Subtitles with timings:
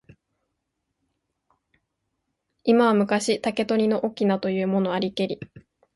[2.63, 5.39] 今は昔、竹取の翁というものありけり。